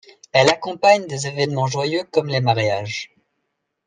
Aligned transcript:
Elle 0.31 0.49
accompagne 0.49 1.05
des 1.05 1.27
événements 1.27 1.67
joyeux 1.67 2.05
comme 2.11 2.25
les 2.27 2.41
mariages. 2.41 3.13